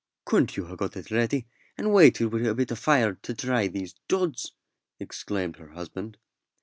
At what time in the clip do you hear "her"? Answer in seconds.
5.57-5.73